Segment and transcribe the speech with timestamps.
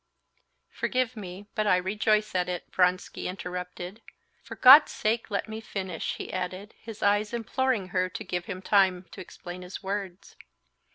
[0.71, 4.01] "Forgive me, but I rejoice at it," Vronsky interrupted.
[4.41, 8.63] "For God's sake, let me finish!" he added, his eyes imploring her to give him
[8.63, 10.37] time to explain his words.